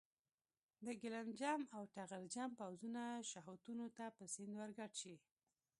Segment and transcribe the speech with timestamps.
[0.85, 3.85] د ګیلم جم او ټغر جم پوځونه شهوتونو
[4.17, 5.15] په سیند ورګډ شي.